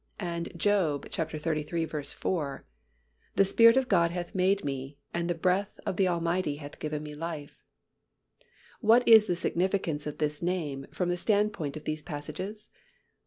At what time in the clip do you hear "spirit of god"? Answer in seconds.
3.45-4.09